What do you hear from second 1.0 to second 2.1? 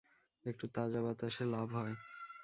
বাতাসে লাভ হয়।